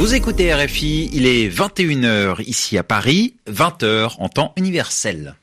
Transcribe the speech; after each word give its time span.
Vous 0.00 0.14
écoutez 0.14 0.54
RFI, 0.54 1.10
il 1.12 1.26
est 1.26 1.50
21h 1.50 2.42
ici 2.46 2.78
à 2.78 2.82
Paris, 2.82 3.34
20h 3.50 4.14
en 4.18 4.30
temps 4.30 4.54
universel. 4.56 5.34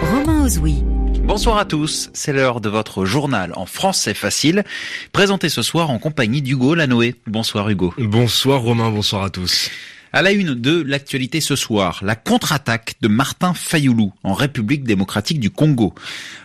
Romain 0.00 0.46
Ozoui. 0.46 0.82
Bonsoir 1.24 1.58
à 1.58 1.66
tous, 1.66 2.08
c'est 2.14 2.32
l'heure 2.32 2.62
de 2.62 2.70
votre 2.70 3.04
journal 3.04 3.52
en 3.54 3.66
français 3.66 4.14
facile, 4.14 4.64
présenté 5.12 5.50
ce 5.50 5.60
soir 5.60 5.90
en 5.90 5.98
compagnie 5.98 6.40
d'Hugo 6.40 6.74
Lanoé. 6.74 7.16
Bonsoir 7.26 7.68
Hugo. 7.68 7.92
Bonsoir 7.98 8.62
Romain, 8.62 8.88
bonsoir 8.88 9.22
à 9.22 9.28
tous. 9.28 9.68
À 10.14 10.22
la 10.22 10.30
une 10.30 10.54
de 10.54 10.80
l'actualité 10.80 11.40
ce 11.40 11.56
soir, 11.56 11.98
la 12.04 12.14
contre-attaque 12.14 12.94
de 13.00 13.08
Martin 13.08 13.52
Fayoulou 13.52 14.12
en 14.22 14.32
République 14.32 14.84
démocratique 14.84 15.40
du 15.40 15.50
Congo. 15.50 15.92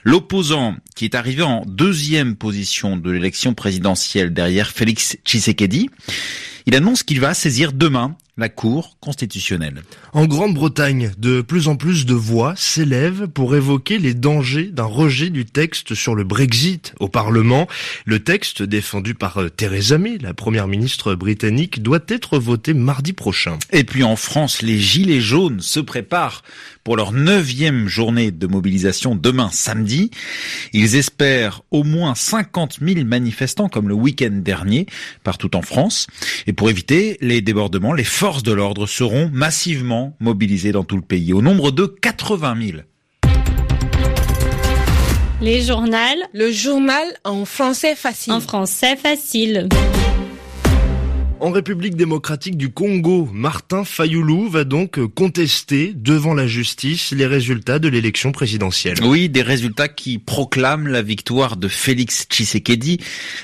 L'opposant 0.03 0.75
qui 0.95 1.05
est 1.05 1.13
arrivé 1.13 1.43
en 1.43 1.61
deuxième 1.67 2.35
position 2.35 2.97
de 2.97 3.11
l'élection 3.11 3.53
présidentielle 3.53 4.33
derrière 4.33 4.71
Félix 4.71 5.17
Tshisekedi, 5.23 5.87
il 6.65 6.73
annonce 6.73 7.03
qu'il 7.03 7.19
va 7.19 7.35
saisir 7.35 7.71
demain 7.71 8.17
la 8.39 8.49
Cour 8.49 8.97
constitutionnelle. 9.01 9.83
En 10.13 10.25
Grande-Bretagne, 10.25 11.11
de 11.17 11.41
plus 11.41 11.67
en 11.67 11.75
plus 11.75 12.05
de 12.05 12.13
voix 12.13 12.53
s'élèvent 12.55 13.27
pour 13.27 13.55
évoquer 13.55 13.99
les 13.99 14.13
dangers 14.13 14.69
d'un 14.71 14.85
rejet 14.85 15.29
du 15.29 15.45
texte 15.45 15.93
sur 15.93 16.15
le 16.15 16.23
Brexit 16.23 16.93
au 16.99 17.09
Parlement. 17.09 17.67
Le 18.05 18.19
texte 18.19 18.63
défendu 18.63 19.13
par 19.13 19.41
euh, 19.41 19.49
Theresa 19.49 19.97
May, 19.97 20.17
la 20.17 20.33
première 20.33 20.67
ministre 20.67 21.15
britannique, 21.15 21.83
doit 21.83 21.99
être 22.07 22.39
voté 22.39 22.73
mardi 22.73 23.13
prochain. 23.13 23.59
Et 23.71 23.83
puis 23.83 24.03
en 24.03 24.15
France, 24.15 24.61
les 24.61 24.79
Gilets 24.79 25.21
jaunes 25.21 25.59
se 25.59 25.81
préparent 25.81 26.43
pour 26.83 26.95
leur 26.95 27.11
neuvième 27.11 27.87
journée 27.87 28.31
de 28.31 28.47
mobilisation 28.47 29.15
demain 29.15 29.49
samedi. 29.51 30.11
Ils 30.73 30.95
espèrent 30.95 31.61
au 31.71 31.83
moins 31.83 32.15
50 32.15 32.79
000 32.81 33.05
manifestants 33.05 33.69
comme 33.69 33.89
le 33.89 33.93
week-end 33.93 34.31
dernier 34.31 34.87
partout 35.23 35.55
en 35.55 35.61
France. 35.61 36.07
Et 36.47 36.53
pour 36.53 36.69
éviter 36.69 37.17
les 37.21 37.41
débordements, 37.41 37.93
les 37.93 38.03
forces 38.03 38.28
de 38.37 38.51
l'ordre 38.51 38.85
seront 38.85 39.29
massivement 39.33 40.15
mobilisées 40.19 40.71
dans 40.71 40.83
tout 40.83 40.95
le 40.95 41.01
pays, 41.01 41.33
au 41.33 41.41
nombre 41.41 41.71
de 41.71 41.85
80 41.85 42.55
000. 42.61 42.77
Les 45.41 45.61
journaux. 45.61 45.89
Le 46.33 46.51
journal 46.51 47.07
en 47.23 47.45
français 47.45 47.95
facile. 47.95 48.33
En 48.33 48.41
français 48.41 48.95
facile. 48.95 49.69
En 51.41 51.51
République 51.51 51.95
démocratique 51.95 52.57
du 52.57 52.69
Congo, 52.69 53.29
Martin 53.31 53.85
Fayoulou 53.85 54.49
va 54.49 54.65
donc 54.65 54.99
contester 55.15 55.93
devant 55.95 56.33
la 56.33 56.47
justice 56.47 57.11
les 57.11 57.25
résultats 57.25 57.79
de 57.79 57.87
l'élection 57.87 58.33
présidentielle. 58.33 58.97
Oui, 59.03 59.29
des 59.29 59.41
résultats 59.41 59.87
qui 59.87 60.17
proclament 60.17 60.89
la 60.89 61.01
victoire 61.01 61.55
de 61.55 61.69
Félix 61.69 62.27
Tshisekedi. 62.29 62.99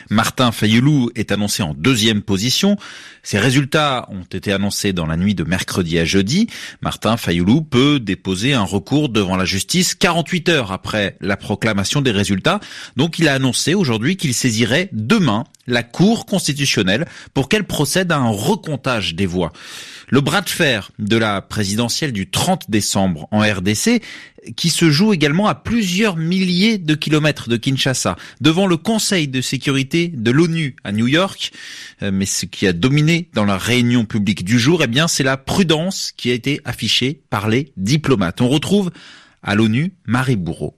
Martin 0.09 0.51
Fayoulou 0.51 1.09
est 1.15 1.31
annoncé 1.31 1.63
en 1.63 1.73
deuxième 1.73 2.21
position. 2.21 2.75
Ces 3.23 3.39
résultats 3.39 4.09
ont 4.11 4.23
été 4.23 4.51
annoncés 4.51 4.91
dans 4.91 5.05
la 5.05 5.15
nuit 5.15 5.33
de 5.33 5.45
mercredi 5.45 5.97
à 5.97 6.03
jeudi. 6.03 6.47
Martin 6.81 7.15
Fayoulou 7.15 7.61
peut 7.61 8.01
déposer 8.01 8.53
un 8.53 8.63
recours 8.63 9.07
devant 9.07 9.37
la 9.37 9.45
justice 9.45 9.95
48 9.95 10.49
heures 10.49 10.71
après 10.73 11.15
la 11.21 11.37
proclamation 11.37 12.01
des 12.01 12.11
résultats. 12.11 12.59
Donc 12.97 13.19
il 13.19 13.29
a 13.29 13.33
annoncé 13.33 13.73
aujourd'hui 13.73 14.17
qu'il 14.17 14.33
saisirait 14.33 14.89
demain 14.91 15.45
la 15.67 15.83
Cour 15.83 16.25
constitutionnelle 16.25 17.05
pour 17.33 17.49
qu'elle 17.49 17.65
procède 17.65 18.11
à 18.11 18.17
un 18.17 18.29
recomptage 18.29 19.15
des 19.15 19.25
voix. 19.25 19.51
Le 20.09 20.21
bras 20.21 20.41
de 20.41 20.49
fer 20.49 20.91
de 20.99 21.17
la 21.17 21.41
présidentielle 21.41 22.11
du 22.11 22.29
30 22.29 22.69
décembre 22.69 23.27
en 23.31 23.39
RDC 23.39 24.01
qui 24.55 24.69
se 24.69 24.89
joue 24.91 25.13
également 25.13 25.47
à 25.47 25.55
plusieurs 25.55 26.17
milliers 26.17 26.77
de 26.77 26.93
kilomètres 26.93 27.49
de 27.49 27.57
Kinshasa, 27.57 28.15
devant 28.41 28.67
le 28.67 28.77
Conseil 28.77 29.27
de 29.27 29.41
sécurité 29.41 30.09
de 30.09 30.31
l'ONU 30.31 30.75
à 30.83 30.91
New 30.91 31.07
York. 31.07 31.51
Euh, 32.03 32.11
mais 32.13 32.25
ce 32.25 32.45
qui 32.45 32.67
a 32.67 32.73
dominé 32.73 33.29
dans 33.33 33.45
la 33.45 33.57
réunion 33.57 34.05
publique 34.05 34.43
du 34.43 34.59
jour, 34.59 34.83
eh 34.83 34.87
bien, 34.87 35.07
c'est 35.07 35.23
la 35.23 35.37
prudence 35.37 36.11
qui 36.15 36.29
a 36.29 36.33
été 36.33 36.61
affichée 36.65 37.21
par 37.29 37.49
les 37.49 37.71
diplomates. 37.77 38.41
On 38.41 38.49
retrouve 38.49 38.91
à 39.41 39.55
l'ONU 39.55 39.93
Marie 40.05 40.35
Bourreau. 40.35 40.75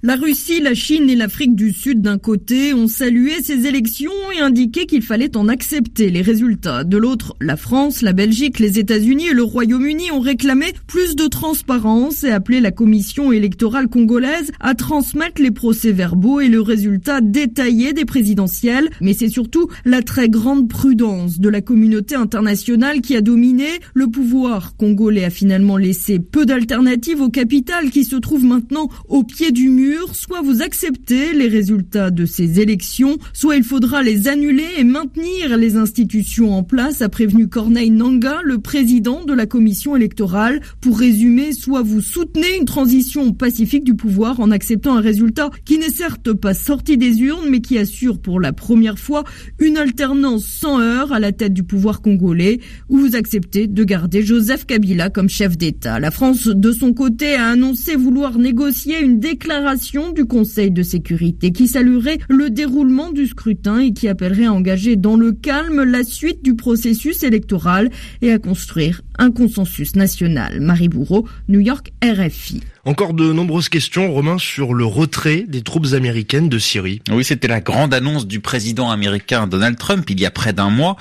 La 0.00 0.14
Russie, 0.14 0.60
la 0.60 0.74
Chine 0.74 1.10
et 1.10 1.16
l'Afrique 1.16 1.56
du 1.56 1.72
Sud 1.72 2.02
d'un 2.02 2.18
côté 2.18 2.72
ont 2.72 2.86
salué 2.86 3.32
ces 3.42 3.66
élections 3.66 4.12
et 4.32 4.38
indiqué 4.38 4.86
qu'il 4.86 5.02
fallait 5.02 5.36
en 5.36 5.48
accepter 5.48 6.08
les 6.08 6.22
résultats. 6.22 6.84
De 6.84 6.96
l'autre, 6.96 7.34
la 7.40 7.56
France, 7.56 8.00
la 8.02 8.12
Belgique, 8.12 8.60
les 8.60 8.78
États-Unis 8.78 9.30
et 9.30 9.34
le 9.34 9.42
Royaume-Uni 9.42 10.12
ont 10.12 10.20
réclamé 10.20 10.66
plus 10.86 11.16
de 11.16 11.26
transparence 11.26 12.22
et 12.22 12.30
appelé 12.30 12.60
la 12.60 12.70
commission 12.70 13.32
électorale 13.32 13.88
congolaise 13.88 14.52
à 14.60 14.76
transmettre 14.76 15.42
les 15.42 15.50
procès-verbaux 15.50 16.38
et 16.38 16.48
le 16.48 16.60
résultat 16.60 17.20
détaillé 17.20 17.92
des 17.92 18.04
présidentielles. 18.04 18.90
Mais 19.00 19.14
c'est 19.14 19.28
surtout 19.28 19.66
la 19.84 20.02
très 20.02 20.28
grande 20.28 20.68
prudence 20.68 21.40
de 21.40 21.48
la 21.48 21.60
communauté 21.60 22.14
internationale 22.14 23.00
qui 23.00 23.16
a 23.16 23.20
dominé. 23.20 23.66
Le 23.94 24.06
pouvoir 24.06 24.76
congolais 24.76 25.24
a 25.24 25.30
finalement 25.30 25.76
laissé 25.76 26.20
peu 26.20 26.46
d'alternatives 26.46 27.20
au 27.20 27.30
capital 27.30 27.90
qui 27.90 28.04
se 28.04 28.14
trouve 28.14 28.44
maintenant 28.44 28.88
au 29.08 29.24
pied 29.24 29.50
du 29.50 29.68
mur 29.68 29.87
soit 30.12 30.42
vous 30.42 30.62
acceptez 30.62 31.32
les 31.32 31.48
résultats 31.48 32.10
de 32.10 32.26
ces 32.26 32.60
élections, 32.60 33.18
soit 33.32 33.56
il 33.56 33.64
faudra 33.64 34.02
les 34.02 34.28
annuler 34.28 34.66
et 34.78 34.84
maintenir 34.84 35.56
les 35.56 35.76
institutions 35.76 36.54
en 36.54 36.62
place, 36.62 37.02
a 37.02 37.08
prévenu 37.08 37.48
Corneille 37.48 37.90
Nanga, 37.90 38.40
le 38.44 38.58
président 38.58 39.24
de 39.24 39.32
la 39.32 39.46
commission 39.46 39.96
électorale. 39.96 40.60
Pour 40.80 40.98
résumer, 40.98 41.52
soit 41.52 41.82
vous 41.82 42.00
soutenez 42.00 42.56
une 42.58 42.64
transition 42.64 43.32
pacifique 43.32 43.84
du 43.84 43.94
pouvoir 43.94 44.40
en 44.40 44.50
acceptant 44.50 44.96
un 44.96 45.00
résultat 45.00 45.50
qui 45.64 45.78
n'est 45.78 45.88
certes 45.88 46.32
pas 46.32 46.54
sorti 46.54 46.96
des 46.96 47.20
urnes, 47.20 47.48
mais 47.48 47.60
qui 47.60 47.78
assure 47.78 48.18
pour 48.18 48.40
la 48.40 48.52
première 48.52 48.98
fois 48.98 49.24
une 49.58 49.76
alternance 49.76 50.44
sans 50.44 50.80
heurts 50.80 51.12
à 51.12 51.20
la 51.20 51.32
tête 51.32 51.54
du 51.54 51.62
pouvoir 51.62 52.02
congolais, 52.02 52.60
ou 52.88 52.98
vous 52.98 53.16
acceptez 53.16 53.66
de 53.66 53.84
garder 53.84 54.22
Joseph 54.22 54.66
Kabila 54.66 55.10
comme 55.10 55.28
chef 55.28 55.56
d'État. 55.56 56.00
La 56.00 56.10
France, 56.10 56.46
de 56.46 56.72
son 56.72 56.92
côté, 56.92 57.34
a 57.34 57.48
annoncé 57.48 57.96
vouloir 57.96 58.38
négocier 58.38 59.00
une 59.00 59.20
déclaration 59.20 59.77
du 60.14 60.24
Conseil 60.24 60.72
de 60.72 60.82
sécurité 60.82 61.52
qui 61.52 61.68
saluerait 61.68 62.18
le 62.28 62.50
déroulement 62.50 63.12
du 63.12 63.26
scrutin 63.26 63.78
et 63.78 63.92
qui 63.92 64.08
appellerait 64.08 64.46
à 64.46 64.52
engager 64.52 64.96
dans 64.96 65.16
le 65.16 65.32
calme 65.32 65.84
la 65.84 66.02
suite 66.02 66.42
du 66.42 66.56
processus 66.56 67.22
électoral 67.22 67.90
et 68.20 68.32
à 68.32 68.38
construire 68.38 69.02
un 69.18 69.30
consensus 69.30 69.94
national. 69.94 70.60
Marie 70.60 70.88
Bourreau, 70.88 71.28
New 71.48 71.60
York, 71.60 71.92
RFI. 72.02 72.60
Encore 72.84 73.12
de 73.12 73.32
nombreuses 73.32 73.68
questions, 73.68 74.10
Romain, 74.10 74.38
sur 74.38 74.72
le 74.72 74.86
retrait 74.86 75.44
des 75.46 75.60
troupes 75.60 75.92
américaines 75.92 76.48
de 76.48 76.58
Syrie. 76.58 77.02
Oui, 77.10 77.22
c'était 77.22 77.46
la 77.46 77.60
grande 77.60 77.92
annonce 77.92 78.26
du 78.26 78.40
président 78.40 78.90
américain 78.90 79.46
Donald 79.46 79.76
Trump 79.76 80.08
il 80.08 80.18
y 80.18 80.24
a 80.24 80.30
près 80.30 80.54
d'un 80.54 80.70
mois. 80.70 80.96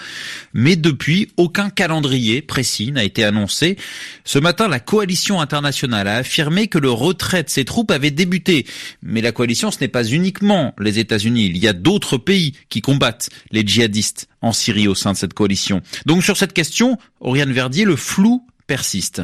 Mais 0.53 0.75
depuis, 0.75 1.29
aucun 1.37 1.69
calendrier 1.69 2.41
précis 2.41 2.91
n'a 2.91 3.05
été 3.05 3.23
annoncé. 3.23 3.77
Ce 4.25 4.37
matin, 4.37 4.67
la 4.67 4.81
coalition 4.81 5.39
internationale 5.39 6.09
a 6.09 6.15
affirmé 6.15 6.67
que 6.67 6.77
le 6.77 6.91
retrait 6.91 7.43
de 7.43 7.49
ces 7.49 7.63
troupes 7.63 7.91
avait 7.91 8.11
débuté. 8.11 8.65
Mais 9.01 9.21
la 9.21 9.31
coalition, 9.31 9.71
ce 9.71 9.79
n'est 9.81 9.87
pas 9.87 10.03
uniquement 10.03 10.73
les 10.79 10.99
États-Unis. 10.99 11.45
Il 11.47 11.57
y 11.57 11.67
a 11.67 11.73
d'autres 11.73 12.17
pays 12.17 12.53
qui 12.69 12.81
combattent 12.81 13.29
les 13.51 13.65
djihadistes 13.65 14.27
en 14.41 14.51
Syrie 14.51 14.87
au 14.87 14.95
sein 14.95 15.13
de 15.13 15.17
cette 15.17 15.33
coalition. 15.33 15.81
Donc 16.05 16.23
sur 16.23 16.37
cette 16.37 16.53
question, 16.53 16.97
Oriane 17.19 17.51
Verdier, 17.51 17.85
le 17.85 17.95
flou 17.95 18.45
persiste. 18.67 19.23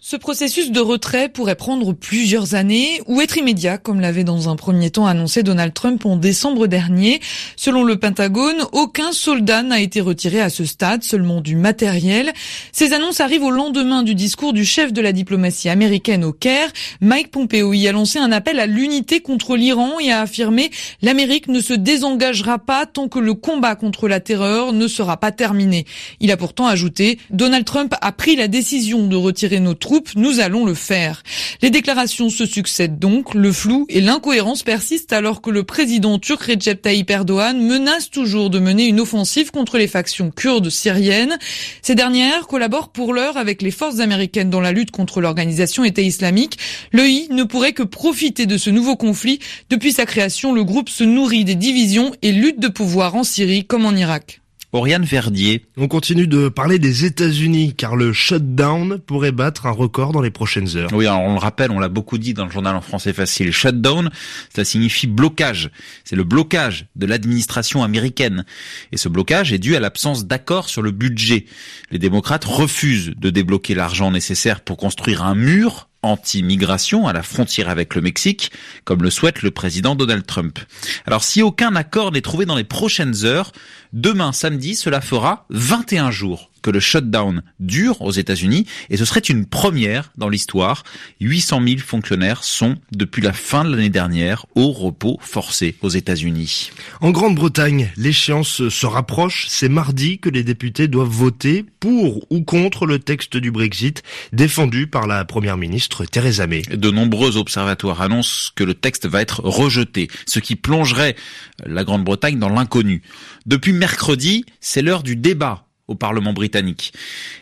Ce 0.00 0.14
processus 0.14 0.70
de 0.70 0.78
retrait 0.78 1.28
pourrait 1.28 1.56
prendre 1.56 1.92
plusieurs 1.92 2.54
années 2.54 3.02
ou 3.08 3.20
être 3.20 3.36
immédiat, 3.36 3.78
comme 3.78 4.00
l'avait 4.00 4.22
dans 4.22 4.48
un 4.48 4.54
premier 4.54 4.90
temps 4.90 5.08
annoncé 5.08 5.42
Donald 5.42 5.74
Trump 5.74 6.06
en 6.06 6.14
décembre 6.14 6.68
dernier. 6.68 7.20
Selon 7.56 7.82
le 7.82 7.98
Pentagone, 7.98 8.64
aucun 8.70 9.10
soldat 9.10 9.64
n'a 9.64 9.80
été 9.80 10.00
retiré 10.00 10.40
à 10.40 10.50
ce 10.50 10.64
stade, 10.64 11.02
seulement 11.02 11.40
du 11.40 11.56
matériel. 11.56 12.32
Ces 12.70 12.92
annonces 12.92 13.18
arrivent 13.18 13.42
au 13.42 13.50
lendemain 13.50 14.04
du 14.04 14.14
discours 14.14 14.52
du 14.52 14.64
chef 14.64 14.92
de 14.92 15.00
la 15.00 15.10
diplomatie 15.10 15.68
américaine 15.68 16.22
au 16.22 16.32
Caire. 16.32 16.70
Mike 17.00 17.32
Pompeo 17.32 17.72
y 17.72 17.88
a 17.88 17.92
lancé 17.92 18.20
un 18.20 18.30
appel 18.30 18.60
à 18.60 18.66
l'unité 18.66 19.18
contre 19.18 19.56
l'Iran 19.56 19.98
et 19.98 20.12
a 20.12 20.20
affirmé 20.20 20.70
l'Amérique 21.02 21.48
ne 21.48 21.60
se 21.60 21.74
désengagera 21.74 22.60
pas 22.60 22.86
tant 22.86 23.08
que 23.08 23.18
le 23.18 23.34
combat 23.34 23.74
contre 23.74 24.06
la 24.06 24.20
terreur 24.20 24.72
ne 24.72 24.86
sera 24.86 25.16
pas 25.16 25.32
terminé. 25.32 25.86
Il 26.20 26.30
a 26.30 26.36
pourtant 26.36 26.68
ajouté, 26.68 27.18
Donald 27.30 27.64
Trump 27.64 27.96
a 28.00 28.12
pris 28.12 28.36
la 28.36 28.46
décision 28.46 29.08
de 29.08 29.16
retirer 29.16 29.58
nos 29.58 29.74
troupes 29.74 29.87
nous 30.16 30.40
allons 30.40 30.64
le 30.64 30.74
faire. 30.74 31.22
Les 31.62 31.70
déclarations 31.70 32.30
se 32.30 32.46
succèdent 32.46 32.98
donc, 32.98 33.34
le 33.34 33.52
flou 33.52 33.86
et 33.88 34.00
l'incohérence 34.00 34.62
persistent 34.62 35.12
alors 35.12 35.40
que 35.40 35.50
le 35.50 35.62
président 35.62 36.18
turc 36.18 36.42
Recep 36.42 36.82
Tayyip 36.82 37.10
Erdogan 37.10 37.60
menace 37.60 38.10
toujours 38.10 38.50
de 38.50 38.58
mener 38.58 38.86
une 38.86 39.00
offensive 39.00 39.50
contre 39.50 39.78
les 39.78 39.88
factions 39.88 40.30
kurdes 40.30 40.70
syriennes. 40.70 41.38
Ces 41.82 41.94
dernières 41.94 42.46
collaborent 42.46 42.90
pour 42.90 43.14
l'heure 43.14 43.36
avec 43.36 43.62
les 43.62 43.70
forces 43.70 44.00
américaines 44.00 44.50
dans 44.50 44.60
la 44.60 44.72
lutte 44.72 44.90
contre 44.90 45.20
l'organisation 45.20 45.84
État 45.84 46.02
islamique. 46.02 46.58
L'EI 46.92 47.28
ne 47.30 47.44
pourrait 47.44 47.72
que 47.72 47.82
profiter 47.82 48.46
de 48.46 48.58
ce 48.58 48.70
nouveau 48.70 48.96
conflit. 48.96 49.38
Depuis 49.70 49.92
sa 49.92 50.06
création, 50.06 50.52
le 50.52 50.64
groupe 50.64 50.88
se 50.88 51.04
nourrit 51.04 51.44
des 51.44 51.54
divisions 51.54 52.12
et 52.22 52.32
lutte 52.32 52.60
de 52.60 52.68
pouvoir 52.68 53.14
en 53.14 53.24
Syrie 53.24 53.64
comme 53.64 53.86
en 53.86 53.94
Irak. 53.94 54.40
Oriane 54.72 55.04
Verdier. 55.04 55.64
On 55.78 55.88
continue 55.88 56.26
de 56.26 56.48
parler 56.48 56.78
des 56.78 57.06
États-Unis 57.06 57.74
car 57.74 57.96
le 57.96 58.12
shutdown 58.12 58.98
pourrait 58.98 59.32
battre 59.32 59.64
un 59.64 59.70
record 59.70 60.12
dans 60.12 60.20
les 60.20 60.30
prochaines 60.30 60.76
heures. 60.76 60.90
Oui, 60.92 61.06
alors 61.06 61.22
on 61.22 61.32
le 61.32 61.38
rappelle, 61.38 61.70
on 61.70 61.78
l'a 61.78 61.88
beaucoup 61.88 62.18
dit 62.18 62.34
dans 62.34 62.44
le 62.44 62.50
journal 62.50 62.76
en 62.76 62.82
français 62.82 63.14
facile. 63.14 63.50
Shutdown, 63.50 64.10
ça 64.54 64.64
signifie 64.64 65.06
blocage. 65.06 65.70
C'est 66.04 66.16
le 66.16 66.24
blocage 66.24 66.86
de 66.96 67.06
l'administration 67.06 67.82
américaine. 67.82 68.44
Et 68.92 68.98
ce 68.98 69.08
blocage 69.08 69.54
est 69.54 69.58
dû 69.58 69.74
à 69.74 69.80
l'absence 69.80 70.26
d'accord 70.26 70.68
sur 70.68 70.82
le 70.82 70.90
budget. 70.90 71.46
Les 71.90 71.98
démocrates 71.98 72.44
refusent 72.44 73.14
de 73.16 73.30
débloquer 73.30 73.74
l'argent 73.74 74.10
nécessaire 74.10 74.60
pour 74.60 74.76
construire 74.76 75.22
un 75.22 75.34
mur 75.34 75.87
anti-migration 76.02 77.08
à 77.08 77.12
la 77.12 77.22
frontière 77.22 77.68
avec 77.68 77.94
le 77.94 78.00
Mexique, 78.00 78.52
comme 78.84 79.02
le 79.02 79.10
souhaite 79.10 79.42
le 79.42 79.50
président 79.50 79.94
Donald 79.94 80.26
Trump. 80.26 80.58
Alors 81.06 81.24
si 81.24 81.42
aucun 81.42 81.74
accord 81.76 82.12
n'est 82.12 82.20
trouvé 82.20 82.46
dans 82.46 82.56
les 82.56 82.64
prochaines 82.64 83.24
heures, 83.24 83.52
demain 83.92 84.32
samedi, 84.32 84.74
cela 84.74 85.00
fera 85.00 85.46
21 85.50 86.10
jours 86.10 86.50
que 86.62 86.70
le 86.70 86.80
shutdown 86.80 87.42
dure 87.60 88.00
aux 88.02 88.10
États-Unis 88.10 88.66
et 88.90 88.96
ce 88.96 89.04
serait 89.04 89.20
une 89.20 89.46
première 89.46 90.12
dans 90.16 90.28
l'histoire. 90.28 90.82
800 91.20 91.62
000 91.66 91.78
fonctionnaires 91.78 92.44
sont, 92.44 92.76
depuis 92.92 93.22
la 93.22 93.32
fin 93.32 93.64
de 93.64 93.70
l'année 93.70 93.90
dernière, 93.90 94.46
au 94.54 94.72
repos 94.72 95.18
forcé 95.20 95.76
aux 95.82 95.88
États-Unis. 95.88 96.70
En 97.00 97.10
Grande-Bretagne, 97.10 97.90
l'échéance 97.96 98.68
se 98.68 98.86
rapproche. 98.86 99.46
C'est 99.48 99.68
mardi 99.68 100.18
que 100.18 100.28
les 100.28 100.44
députés 100.44 100.88
doivent 100.88 101.08
voter 101.08 101.64
pour 101.80 102.26
ou 102.30 102.42
contre 102.42 102.86
le 102.86 102.98
texte 102.98 103.36
du 103.36 103.50
Brexit 103.50 104.02
défendu 104.32 104.86
par 104.86 105.06
la 105.06 105.24
première 105.24 105.56
ministre 105.56 106.04
Theresa 106.04 106.46
May. 106.46 106.62
De 106.62 106.90
nombreux 106.90 107.36
observatoires 107.36 108.02
annoncent 108.02 108.50
que 108.54 108.64
le 108.64 108.74
texte 108.74 109.06
va 109.06 109.22
être 109.22 109.40
rejeté, 109.44 110.08
ce 110.26 110.38
qui 110.38 110.56
plongerait 110.56 111.16
la 111.64 111.84
Grande-Bretagne 111.84 112.38
dans 112.38 112.48
l'inconnu. 112.48 113.02
Depuis 113.46 113.72
mercredi, 113.72 114.44
c'est 114.60 114.82
l'heure 114.82 115.02
du 115.02 115.16
débat 115.16 115.67
au 115.88 115.94
Parlement 115.94 116.32
britannique. 116.32 116.92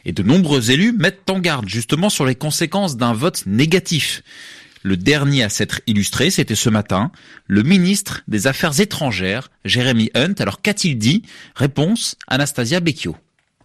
Et 0.04 0.12
de 0.12 0.22
nombreux 0.22 0.70
élus 0.70 0.92
mettent 0.92 1.28
en 1.28 1.40
garde 1.40 1.68
justement 1.68 2.08
sur 2.08 2.24
les 2.24 2.34
conséquences 2.34 2.96
d'un 2.96 3.12
vote 3.12 3.44
négatif. 3.46 4.22
Le 4.82 4.96
dernier 4.96 5.42
à 5.42 5.48
s'être 5.48 5.80
illustré, 5.88 6.30
c'était 6.30 6.54
ce 6.54 6.70
matin, 6.70 7.10
le 7.48 7.64
ministre 7.64 8.22
des 8.28 8.46
Affaires 8.46 8.80
étrangères, 8.80 9.50
Jeremy 9.64 10.10
Hunt. 10.14 10.34
Alors 10.38 10.62
qu'a-t-il 10.62 10.96
dit? 10.96 11.22
Réponse, 11.56 12.16
Anastasia 12.28 12.78
Becchio. 12.78 13.16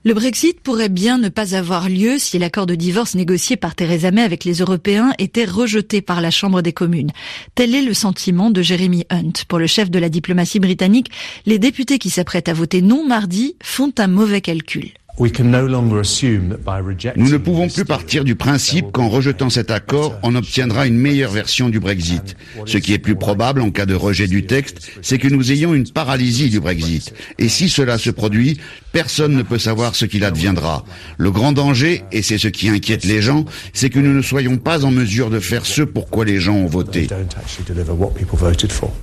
Le 0.03 0.15
Brexit 0.15 0.59
pourrait 0.61 0.89
bien 0.89 1.19
ne 1.19 1.29
pas 1.29 1.53
avoir 1.53 1.87
lieu 1.87 2.17
si 2.17 2.39
l'accord 2.39 2.65
de 2.65 2.73
divorce 2.73 3.13
négocié 3.13 3.55
par 3.55 3.75
Theresa 3.75 4.09
May 4.09 4.23
avec 4.23 4.45
les 4.45 4.55
Européens 4.55 5.13
était 5.19 5.45
rejeté 5.45 6.01
par 6.01 6.21
la 6.21 6.31
Chambre 6.31 6.63
des 6.63 6.73
communes. 6.73 7.11
Tel 7.53 7.75
est 7.75 7.83
le 7.83 7.93
sentiment 7.93 8.49
de 8.49 8.63
Jeremy 8.63 9.05
Hunt. 9.11 9.45
Pour 9.47 9.59
le 9.59 9.67
chef 9.67 9.91
de 9.91 9.99
la 9.99 10.09
diplomatie 10.09 10.59
britannique, 10.59 11.11
les 11.45 11.59
députés 11.59 11.99
qui 11.99 12.09
s'apprêtent 12.09 12.49
à 12.49 12.53
voter 12.53 12.81
non 12.81 13.05
mardi 13.05 13.55
font 13.61 13.93
un 13.99 14.07
mauvais 14.07 14.41
calcul. 14.41 14.89
Nous 17.15 17.29
ne 17.29 17.37
pouvons 17.37 17.67
plus 17.67 17.85
partir 17.85 18.23
du 18.23 18.35
principe 18.35 18.91
qu'en 18.91 19.07
rejetant 19.07 19.51
cet 19.51 19.69
accord, 19.69 20.17
on 20.23 20.33
obtiendra 20.33 20.87
une 20.87 20.97
meilleure 20.97 21.31
version 21.31 21.69
du 21.69 21.79
Brexit. 21.79 22.35
Ce 22.65 22.77
qui 22.77 22.93
est 22.93 22.97
plus 22.97 23.15
probable 23.15 23.61
en 23.61 23.69
cas 23.69 23.85
de 23.85 23.93
rejet 23.93 24.27
du 24.27 24.45
texte, 24.45 24.91
c'est 25.03 25.19
que 25.19 25.27
nous 25.27 25.51
ayons 25.51 25.75
une 25.75 25.87
paralysie 25.87 26.49
du 26.49 26.59
Brexit. 26.59 27.13
Et 27.37 27.49
si 27.49 27.69
cela 27.69 27.99
se 27.99 28.09
produit, 28.09 28.59
personne 28.91 29.35
ne 29.35 29.43
peut 29.43 29.59
savoir 29.59 29.95
ce 29.95 30.05
qu'il 30.05 30.23
adviendra. 30.23 30.85
Le 31.17 31.29
grand 31.29 31.51
danger, 31.51 32.03
et 32.11 32.23
c'est 32.23 32.39
ce 32.39 32.47
qui 32.47 32.69
inquiète 32.69 33.05
les 33.05 33.21
gens, 33.21 33.45
c'est 33.73 33.89
que 33.89 33.99
nous 33.99 34.13
ne 34.13 34.21
soyons 34.21 34.57
pas 34.57 34.85
en 34.85 34.91
mesure 34.91 35.29
de 35.29 35.39
faire 35.39 35.65
ce 35.67 35.83
pour 35.83 36.09
quoi 36.09 36.25
les 36.25 36.39
gens 36.39 36.55
ont 36.55 36.67
voté. 36.67 37.07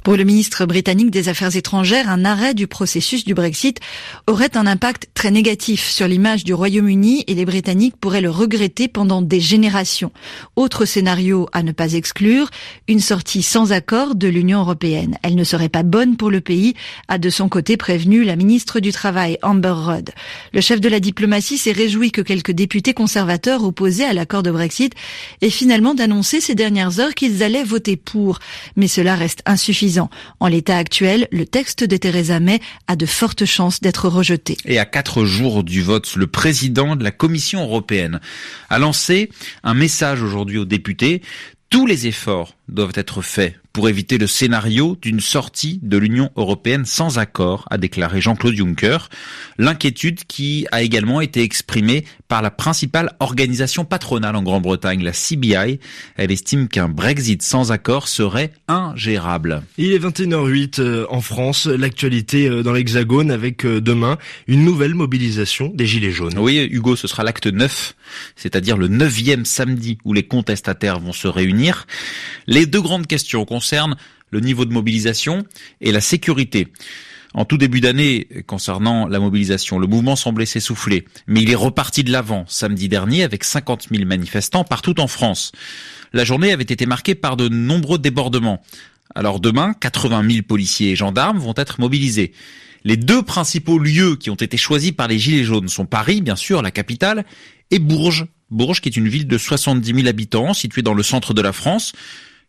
Pour 0.02 0.16
le 0.16 0.24
ministre 0.24 0.66
britannique 0.66 1.10
des 1.10 1.28
Affaires 1.28 1.54
étrangères, 1.54 2.08
un 2.08 2.24
arrêt 2.24 2.54
du 2.54 2.66
processus 2.66 3.24
du 3.24 3.34
Brexit 3.34 3.78
aurait 4.26 4.56
un 4.56 4.66
impact 4.66 5.08
très 5.14 5.30
négatif 5.30 5.88
sur 5.88 6.07
l'image 6.08 6.44
du 6.44 6.54
Royaume-Uni 6.54 7.24
et 7.26 7.34
les 7.34 7.44
Britanniques 7.44 7.96
pourraient 7.96 8.20
le 8.20 8.30
regretter 8.30 8.88
pendant 8.88 9.22
des 9.22 9.40
générations. 9.40 10.10
Autre 10.56 10.84
scénario 10.84 11.48
à 11.52 11.62
ne 11.62 11.72
pas 11.72 11.92
exclure, 11.92 12.50
une 12.88 13.00
sortie 13.00 13.42
sans 13.42 13.72
accord 13.72 14.14
de 14.14 14.28
l'Union 14.28 14.60
européenne. 14.60 15.16
Elle 15.22 15.36
ne 15.36 15.44
serait 15.44 15.68
pas 15.68 15.82
bonne 15.82 16.16
pour 16.16 16.30
le 16.30 16.40
pays, 16.40 16.74
a 17.08 17.18
de 17.18 17.30
son 17.30 17.48
côté 17.48 17.76
prévenu 17.76 18.24
la 18.24 18.36
ministre 18.36 18.80
du 18.80 18.90
Travail, 18.90 19.38
Amber 19.42 19.74
Rudd. 19.74 20.10
Le 20.52 20.60
chef 20.60 20.80
de 20.80 20.88
la 20.88 21.00
diplomatie 21.00 21.58
s'est 21.58 21.72
réjoui 21.72 22.10
que 22.10 22.20
quelques 22.22 22.52
députés 22.52 22.94
conservateurs 22.94 23.62
opposés 23.62 24.04
à 24.04 24.12
l'accord 24.12 24.42
de 24.42 24.50
Brexit 24.50 24.94
aient 25.42 25.50
finalement 25.50 25.94
d'annoncer 25.94 26.40
ces 26.40 26.54
dernières 26.54 27.00
heures 27.00 27.14
qu'ils 27.14 27.42
allaient 27.42 27.64
voter 27.64 27.96
pour. 27.96 28.38
Mais 28.76 28.88
cela 28.88 29.14
reste 29.14 29.42
insuffisant. 29.46 30.10
En 30.40 30.48
l'état 30.48 30.76
actuel, 30.76 31.28
le 31.30 31.46
texte 31.46 31.84
de 31.84 31.96
Theresa 31.96 32.40
May 32.40 32.60
a 32.86 32.96
de 32.96 33.06
fortes 33.06 33.44
chances 33.44 33.80
d'être 33.80 34.08
rejeté. 34.08 34.56
Et 34.64 34.78
à 34.78 34.84
quatre 34.84 35.24
jours 35.24 35.64
du 35.64 35.82
le 35.88 36.26
président 36.26 36.96
de 36.96 37.04
la 37.04 37.10
Commission 37.10 37.62
européenne 37.62 38.20
a 38.68 38.78
lancé 38.78 39.30
un 39.62 39.74
message 39.74 40.22
aujourd'hui 40.22 40.58
aux 40.58 40.64
députés. 40.64 41.22
Tous 41.70 41.86
les 41.86 42.06
efforts 42.06 42.54
doivent 42.68 42.92
être 42.94 43.22
faits 43.22 43.58
pour 43.72 43.88
éviter 43.88 44.18
le 44.18 44.26
scénario 44.26 44.96
d'une 45.00 45.20
sortie 45.20 45.80
de 45.82 45.96
l'Union 45.98 46.30
européenne 46.36 46.84
sans 46.84 47.18
accord, 47.18 47.66
a 47.70 47.78
déclaré 47.78 48.20
Jean-Claude 48.20 48.54
Juncker. 48.54 49.08
L'inquiétude 49.56 50.24
qui 50.24 50.66
a 50.72 50.82
également 50.82 51.20
été 51.20 51.42
exprimée 51.42 52.04
par 52.28 52.42
la 52.42 52.50
principale 52.50 53.12
organisation 53.20 53.84
patronale 53.84 54.36
en 54.36 54.42
Grande-Bretagne, 54.42 55.02
la 55.02 55.12
CBI. 55.12 55.80
Elle 56.16 56.30
estime 56.30 56.68
qu'un 56.68 56.88
Brexit 56.88 57.42
sans 57.42 57.72
accord 57.72 58.06
serait 58.06 58.52
ingérable. 58.68 59.62
Il 59.78 59.92
est 59.92 59.98
21h08 59.98 60.80
euh, 60.80 61.06
en 61.08 61.22
France, 61.22 61.66
l'actualité 61.66 62.48
euh, 62.48 62.62
dans 62.62 62.72
l'Hexagone 62.72 63.30
avec 63.30 63.64
euh, 63.64 63.80
demain 63.80 64.18
une 64.46 64.64
nouvelle 64.64 64.94
mobilisation 64.94 65.72
des 65.74 65.86
Gilets 65.86 66.12
jaunes. 66.12 66.38
Oui, 66.38 66.68
Hugo, 66.70 66.96
ce 66.96 67.08
sera 67.08 67.24
l'acte 67.24 67.46
9, 67.46 67.94
c'est-à-dire 68.36 68.76
le 68.76 68.88
neuvième 68.88 69.46
samedi 69.46 69.98
où 70.04 70.12
les 70.12 70.24
contestataires 70.24 71.00
vont 71.00 71.14
se 71.14 71.28
réunir. 71.28 71.86
Les 72.46 72.66
deux 72.66 72.82
grandes 72.82 73.06
questions 73.06 73.46
concernent 73.46 73.96
le 74.30 74.40
niveau 74.40 74.66
de 74.66 74.72
mobilisation 74.72 75.44
et 75.80 75.92
la 75.92 76.02
sécurité. 76.02 76.68
En 77.34 77.44
tout 77.44 77.58
début 77.58 77.80
d'année, 77.80 78.26
concernant 78.46 79.06
la 79.06 79.20
mobilisation, 79.20 79.78
le 79.78 79.86
mouvement 79.86 80.16
semblait 80.16 80.46
s'essouffler, 80.46 81.04
mais 81.26 81.42
il 81.42 81.50
est 81.50 81.56
reparti 81.56 82.02
de 82.02 82.10
l'avant 82.10 82.44
samedi 82.48 82.88
dernier 82.88 83.22
avec 83.22 83.44
50 83.44 83.88
000 83.90 84.06
manifestants 84.06 84.64
partout 84.64 84.98
en 85.00 85.08
France. 85.08 85.52
La 86.12 86.24
journée 86.24 86.52
avait 86.52 86.62
été 86.62 86.86
marquée 86.86 87.14
par 87.14 87.36
de 87.36 87.48
nombreux 87.48 87.98
débordements. 87.98 88.62
Alors 89.14 89.40
demain, 89.40 89.74
80 89.74 90.30
000 90.30 90.42
policiers 90.42 90.92
et 90.92 90.96
gendarmes 90.96 91.38
vont 91.38 91.54
être 91.56 91.80
mobilisés. 91.80 92.32
Les 92.84 92.96
deux 92.96 93.22
principaux 93.22 93.78
lieux 93.78 94.16
qui 94.16 94.30
ont 94.30 94.34
été 94.34 94.56
choisis 94.56 94.92
par 94.92 95.08
les 95.08 95.18
Gilets 95.18 95.44
jaunes 95.44 95.68
sont 95.68 95.86
Paris, 95.86 96.20
bien 96.22 96.36
sûr, 96.36 96.62
la 96.62 96.70
capitale, 96.70 97.24
et 97.70 97.78
Bourges. 97.78 98.26
Bourges, 98.50 98.80
qui 98.80 98.88
est 98.88 98.96
une 98.96 99.08
ville 99.08 99.26
de 99.26 99.36
70 99.36 99.94
000 99.94 100.08
habitants, 100.08 100.54
située 100.54 100.82
dans 100.82 100.94
le 100.94 101.02
centre 101.02 101.34
de 101.34 101.42
la 101.42 101.52
France. 101.52 101.92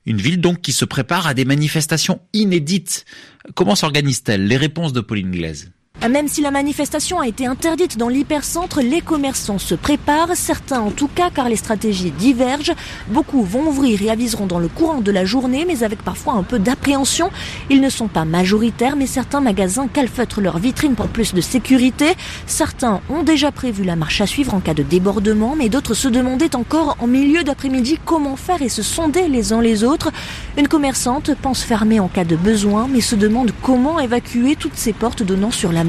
Une 0.09 0.17
ville 0.17 0.41
donc 0.41 0.61
qui 0.61 0.73
se 0.73 0.85
prépare 0.85 1.27
à 1.27 1.35
des 1.35 1.45
manifestations 1.45 2.19
inédites. 2.33 3.05
Comment 3.53 3.75
s'organise-t-elle? 3.75 4.47
Les 4.47 4.57
réponses 4.57 4.91
de 4.91 5.01
Pauline 5.01 5.29
Glaise. 5.29 5.71
Même 6.07 6.29
si 6.29 6.41
la 6.41 6.49
manifestation 6.49 7.19
a 7.19 7.27
été 7.27 7.45
interdite 7.45 7.97
dans 7.97 8.07
l'hypercentre, 8.07 8.79
les 8.81 9.01
commerçants 9.01 9.59
se 9.59 9.75
préparent, 9.75 10.35
certains 10.35 10.79
en 10.79 10.91
tout 10.91 11.09
cas 11.09 11.29
car 11.29 11.49
les 11.49 11.57
stratégies 11.57 12.11
divergent. 12.11 12.73
Beaucoup 13.09 13.43
vont 13.43 13.67
ouvrir 13.67 14.01
et 14.01 14.09
aviseront 14.09 14.45
dans 14.45 14.59
le 14.59 14.69
courant 14.69 15.01
de 15.01 15.11
la 15.11 15.25
journée, 15.25 15.65
mais 15.67 15.83
avec 15.83 16.01
parfois 16.01 16.33
un 16.33 16.43
peu 16.43 16.57
d'appréhension. 16.57 17.31
Ils 17.69 17.81
ne 17.81 17.89
sont 17.89 18.07
pas 18.07 18.23
majoritaires, 18.23 18.95
mais 18.95 19.07
certains 19.07 19.41
magasins 19.41 19.87
calfeutrent 19.87 20.41
leurs 20.41 20.57
vitrines 20.57 20.95
pour 20.95 21.09
plus 21.09 21.33
de 21.33 21.41
sécurité. 21.41 22.15
Certains 22.47 23.01
ont 23.09 23.23
déjà 23.23 23.51
prévu 23.51 23.83
la 23.83 23.97
marche 23.97 24.21
à 24.21 24.25
suivre 24.25 24.53
en 24.53 24.61
cas 24.61 24.73
de 24.73 24.83
débordement, 24.83 25.55
mais 25.57 25.69
d'autres 25.69 25.93
se 25.93 26.07
demandaient 26.07 26.55
encore 26.55 26.95
en 26.99 27.07
milieu 27.07 27.43
d'après-midi 27.43 27.99
comment 28.05 28.37
faire 28.37 28.61
et 28.61 28.69
se 28.69 28.83
sonder 28.83 29.27
les 29.27 29.51
uns 29.53 29.61
les 29.61 29.83
autres. 29.83 30.11
Une 30.57 30.69
commerçante 30.69 31.35
pense 31.35 31.61
fermer 31.61 31.99
en 31.99 32.07
cas 32.07 32.23
de 32.23 32.37
besoin, 32.37 32.87
mais 32.89 33.01
se 33.01 33.15
demande 33.15 33.51
comment 33.61 33.99
évacuer 33.99 34.55
toutes 34.55 34.77
ces 34.77 34.93
portes 34.93 35.23
donnant 35.23 35.51
sur 35.51 35.71
la 35.71 35.83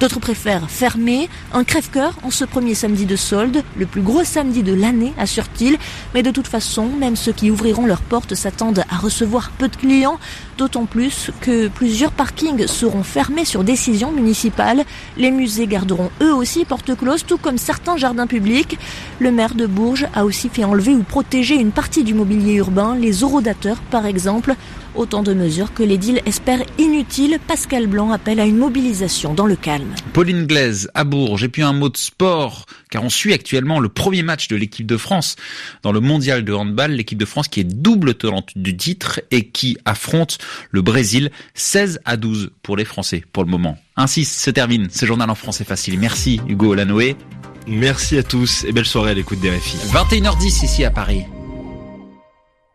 D'autres 0.00 0.20
préfèrent 0.20 0.68
fermer, 0.68 1.30
un 1.54 1.64
crève-cœur 1.64 2.14
en 2.22 2.30
ce 2.30 2.44
premier 2.44 2.74
samedi 2.74 3.06
de 3.06 3.16
solde, 3.16 3.62
le 3.78 3.86
plus 3.86 4.02
gros 4.02 4.24
samedi 4.24 4.62
de 4.62 4.74
l'année, 4.74 5.14
assure-t-il. 5.18 5.78
Mais 6.14 6.22
de 6.22 6.30
toute 6.30 6.46
façon, 6.46 6.86
même 6.86 7.16
ceux 7.16 7.32
qui 7.32 7.50
ouvriront 7.50 7.86
leurs 7.86 8.02
portes 8.02 8.34
s'attendent 8.34 8.84
à 8.90 8.96
recevoir 8.96 9.50
peu 9.52 9.68
de 9.68 9.76
clients, 9.76 10.18
d'autant 10.58 10.84
plus 10.84 11.30
que 11.40 11.68
plusieurs 11.68 12.12
parkings 12.12 12.66
seront 12.66 13.02
fermés 13.02 13.44
sur 13.44 13.64
décision 13.64 14.12
municipale. 14.12 14.84
Les 15.16 15.30
musées 15.30 15.66
garderont 15.66 16.10
eux 16.20 16.34
aussi 16.34 16.64
porte 16.64 16.94
close, 16.94 17.24
tout 17.24 17.38
comme 17.38 17.58
certains 17.58 17.96
jardins 17.96 18.26
publics. 18.26 18.78
Le 19.18 19.30
maire 19.30 19.54
de 19.54 19.66
Bourges 19.66 20.08
a 20.14 20.24
aussi 20.24 20.48
fait 20.48 20.64
enlever 20.64 20.94
ou 20.94 21.02
protéger 21.02 21.54
une 21.54 21.72
partie 21.72 22.04
du 22.04 22.12
mobilier 22.12 22.54
urbain, 22.54 22.96
les 22.96 23.24
orodateurs 23.24 23.80
par 23.90 24.04
exemple. 24.04 24.54
Autant 24.94 25.22
de 25.22 25.32
mesures 25.32 25.72
que 25.72 25.82
l'édile 25.82 26.20
espère 26.26 26.62
inutiles. 26.78 27.38
Pascal 27.46 27.86
Blanc 27.86 28.10
appelle 28.10 28.40
à 28.40 28.44
une 28.44 28.58
mobilisation 28.58 29.21
dans 29.30 29.46
le 29.46 29.56
calme. 29.56 29.94
Pauline 30.12 30.46
Glaise, 30.46 30.90
à 30.94 31.04
Bourges, 31.04 31.44
et 31.44 31.48
puis 31.48 31.62
un 31.62 31.72
mot 31.72 31.88
de 31.88 31.96
sport, 31.96 32.66
car 32.90 33.04
on 33.04 33.08
suit 33.08 33.32
actuellement 33.32 33.80
le 33.80 33.88
premier 33.88 34.22
match 34.22 34.48
de 34.48 34.56
l'équipe 34.56 34.86
de 34.86 34.96
France 34.96 35.36
dans 35.82 35.92
le 35.92 36.00
mondial 36.00 36.44
de 36.44 36.52
handball, 36.52 36.92
l'équipe 36.92 37.18
de 37.18 37.24
France 37.24 37.48
qui 37.48 37.60
est 37.60 37.64
double 37.64 38.14
tenante 38.14 38.50
du 38.56 38.76
titre 38.76 39.20
et 39.30 39.48
qui 39.48 39.78
affronte 39.84 40.38
le 40.70 40.82
Brésil 40.82 41.30
16 41.54 42.00
à 42.04 42.16
12 42.16 42.50
pour 42.62 42.76
les 42.76 42.84
Français 42.84 43.24
pour 43.32 43.44
le 43.44 43.50
moment. 43.50 43.78
Ainsi 43.96 44.24
se 44.24 44.50
termine 44.50 44.88
ce 44.90 45.06
journal 45.06 45.30
en 45.30 45.34
français 45.34 45.64
facile. 45.64 45.98
Merci 45.98 46.40
Hugo 46.48 46.74
Lanoé. 46.74 47.16
Merci 47.66 48.18
à 48.18 48.22
tous 48.22 48.64
et 48.64 48.72
belle 48.72 48.86
soirée 48.86 49.12
à 49.12 49.14
l'écoute 49.14 49.40
des 49.40 49.50
RFI. 49.50 49.76
21h10 49.92 50.64
ici 50.64 50.84
à 50.84 50.90
Paris. 50.90 51.22